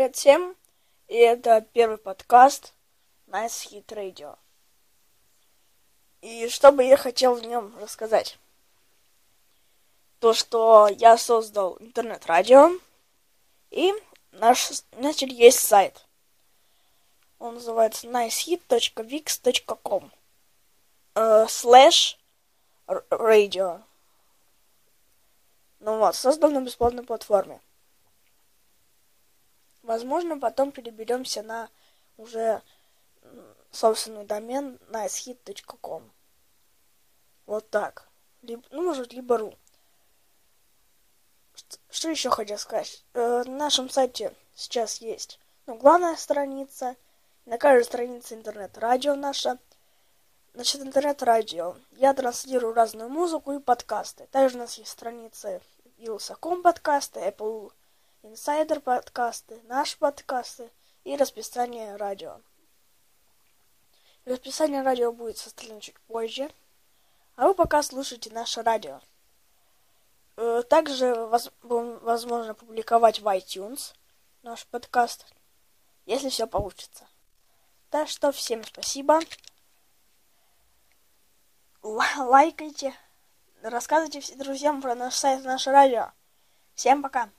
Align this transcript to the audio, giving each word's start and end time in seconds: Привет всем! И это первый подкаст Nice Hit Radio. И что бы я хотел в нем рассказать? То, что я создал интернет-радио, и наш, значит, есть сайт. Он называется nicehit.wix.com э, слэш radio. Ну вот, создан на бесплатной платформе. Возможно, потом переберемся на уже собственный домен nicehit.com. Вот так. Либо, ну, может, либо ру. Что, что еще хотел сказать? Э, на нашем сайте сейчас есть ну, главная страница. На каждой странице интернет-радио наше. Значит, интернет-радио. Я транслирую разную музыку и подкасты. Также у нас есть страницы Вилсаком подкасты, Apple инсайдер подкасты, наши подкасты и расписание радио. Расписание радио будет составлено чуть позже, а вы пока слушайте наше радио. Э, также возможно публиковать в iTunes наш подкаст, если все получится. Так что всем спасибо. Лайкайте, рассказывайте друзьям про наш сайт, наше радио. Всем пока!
Привет 0.00 0.16
всем! 0.16 0.56
И 1.08 1.14
это 1.14 1.60
первый 1.74 1.98
подкаст 1.98 2.72
Nice 3.26 3.70
Hit 3.70 3.84
Radio. 3.88 4.38
И 6.22 6.48
что 6.48 6.72
бы 6.72 6.84
я 6.84 6.96
хотел 6.96 7.34
в 7.34 7.42
нем 7.42 7.76
рассказать? 7.78 8.38
То, 10.18 10.32
что 10.32 10.88
я 10.88 11.18
создал 11.18 11.76
интернет-радио, 11.80 12.70
и 13.68 13.92
наш, 14.32 14.70
значит, 14.98 15.32
есть 15.32 15.58
сайт. 15.58 16.06
Он 17.38 17.56
называется 17.56 18.06
nicehit.wix.com 18.06 20.10
э, 21.14 21.46
слэш 21.46 22.18
radio. 22.86 23.82
Ну 25.80 25.98
вот, 25.98 26.16
создан 26.16 26.54
на 26.54 26.62
бесплатной 26.62 27.02
платформе. 27.02 27.60
Возможно, 29.90 30.38
потом 30.38 30.70
переберемся 30.70 31.42
на 31.42 31.68
уже 32.16 32.62
собственный 33.72 34.24
домен 34.24 34.78
nicehit.com. 34.88 36.08
Вот 37.46 37.68
так. 37.70 38.08
Либо, 38.42 38.62
ну, 38.70 38.84
может, 38.84 39.12
либо 39.12 39.36
ру. 39.36 39.52
Что, 41.56 41.78
что 41.90 42.08
еще 42.08 42.30
хотел 42.30 42.56
сказать? 42.56 43.04
Э, 43.14 43.42
на 43.46 43.56
нашем 43.56 43.90
сайте 43.90 44.32
сейчас 44.54 44.98
есть 44.98 45.40
ну, 45.66 45.74
главная 45.74 46.14
страница. 46.14 46.94
На 47.44 47.58
каждой 47.58 47.84
странице 47.84 48.34
интернет-радио 48.34 49.16
наше. 49.16 49.58
Значит, 50.54 50.82
интернет-радио. 50.82 51.74
Я 51.96 52.14
транслирую 52.14 52.74
разную 52.74 53.08
музыку 53.08 53.54
и 53.54 53.58
подкасты. 53.58 54.28
Также 54.28 54.54
у 54.54 54.60
нас 54.60 54.78
есть 54.78 54.92
страницы 54.92 55.60
Вилсаком 55.98 56.62
подкасты, 56.62 57.18
Apple 57.18 57.72
инсайдер 58.22 58.80
подкасты, 58.80 59.60
наши 59.64 59.96
подкасты 59.98 60.70
и 61.04 61.16
расписание 61.16 61.96
радио. 61.96 62.40
Расписание 64.26 64.82
радио 64.82 65.12
будет 65.12 65.38
составлено 65.38 65.80
чуть 65.80 65.98
позже, 66.00 66.50
а 67.36 67.48
вы 67.48 67.54
пока 67.54 67.82
слушайте 67.82 68.30
наше 68.30 68.62
радио. 68.62 69.00
Э, 70.36 70.62
также 70.68 71.14
возможно 71.62 72.54
публиковать 72.54 73.20
в 73.20 73.26
iTunes 73.26 73.94
наш 74.42 74.66
подкаст, 74.66 75.26
если 76.04 76.28
все 76.28 76.46
получится. 76.46 77.06
Так 77.88 78.08
что 78.08 78.32
всем 78.32 78.62
спасибо. 78.64 79.20
Лайкайте, 81.82 82.94
рассказывайте 83.62 84.36
друзьям 84.36 84.82
про 84.82 84.94
наш 84.94 85.14
сайт, 85.14 85.42
наше 85.42 85.70
радио. 85.70 86.12
Всем 86.74 87.02
пока! 87.02 87.30